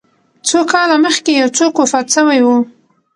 [0.47, 2.47] څو کاله مخکي یو څوک وفات سوی و